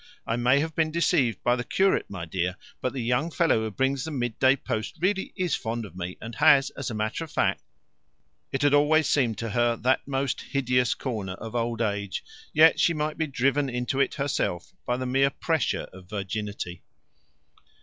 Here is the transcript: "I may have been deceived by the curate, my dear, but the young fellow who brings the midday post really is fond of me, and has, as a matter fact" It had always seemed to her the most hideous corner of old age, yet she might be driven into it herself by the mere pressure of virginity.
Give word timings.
"I 0.25 0.35
may 0.35 0.59
have 0.61 0.73
been 0.73 0.89
deceived 0.89 1.43
by 1.43 1.55
the 1.55 1.63
curate, 1.63 2.09
my 2.09 2.25
dear, 2.25 2.57
but 2.81 2.91
the 2.91 3.03
young 3.03 3.29
fellow 3.29 3.59
who 3.59 3.69
brings 3.69 4.03
the 4.03 4.09
midday 4.09 4.55
post 4.55 4.97
really 4.99 5.31
is 5.37 5.53
fond 5.55 5.85
of 5.85 5.95
me, 5.95 6.17
and 6.19 6.33
has, 6.33 6.71
as 6.71 6.89
a 6.89 6.95
matter 6.95 7.27
fact" 7.27 7.61
It 8.51 8.63
had 8.63 8.73
always 8.73 9.07
seemed 9.07 9.37
to 9.37 9.49
her 9.51 9.75
the 9.75 9.99
most 10.07 10.41
hideous 10.41 10.95
corner 10.95 11.33
of 11.33 11.53
old 11.53 11.83
age, 11.83 12.23
yet 12.51 12.79
she 12.79 12.95
might 12.95 13.19
be 13.19 13.27
driven 13.27 13.69
into 13.69 13.99
it 13.99 14.15
herself 14.15 14.73
by 14.87 14.97
the 14.97 15.05
mere 15.05 15.29
pressure 15.29 15.87
of 15.93 16.09
virginity. 16.09 16.81